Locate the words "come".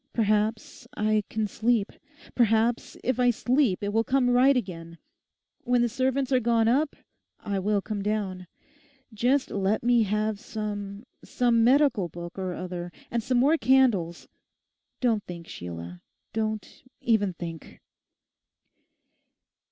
4.03-4.31, 7.83-8.01